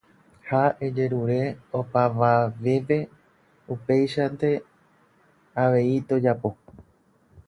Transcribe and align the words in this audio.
Ha 0.45 0.59
ejerure 0.85 1.35
opavavépe 1.79 2.97
upeichaite 3.75 4.49
avei 5.65 5.93
tojapo. 6.13 6.53